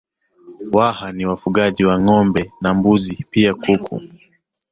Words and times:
Waha 0.73 1.11
ni 1.11 1.25
wafugaji 1.25 1.83
wa 1.85 1.99
Ngombe 1.99 2.41
wa 2.41 2.47
na 2.61 2.73
mbuzi 2.73 3.25
pia 3.29 3.53
kuku 3.53 4.01